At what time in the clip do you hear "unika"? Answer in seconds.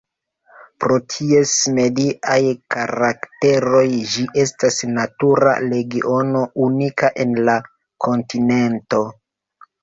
6.69-7.11